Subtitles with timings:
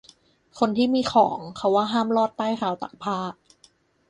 [0.59, 3.17] คนที่มีของ เขาว่าห้ามลอดใต้ราวตากผ้า